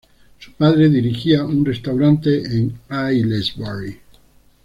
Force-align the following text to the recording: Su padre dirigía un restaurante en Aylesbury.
Su 0.39 0.51
padre 0.53 0.89
dirigía 0.89 1.45
un 1.45 1.63
restaurante 1.63 2.35
en 2.57 2.73
Aylesbury. 2.89 3.99